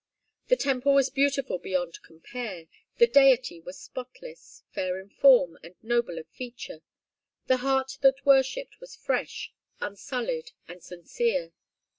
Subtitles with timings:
[0.47, 2.65] The temple was beautiful beyond compare;
[2.97, 6.81] the deity was spotless, fair of form, and noble of feature;
[7.45, 11.53] the heart that worshipped was fresh, unsullied, and sincere.